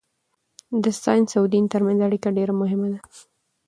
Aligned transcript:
د 0.83 0.85
ساینس 1.03 1.29
او 1.39 1.45
دین 1.53 1.65
ترمنځ 1.73 1.99
اړیکه 2.07 2.29
ډېره 2.37 2.53
مهمه 2.61 2.87
ده. 2.93 2.99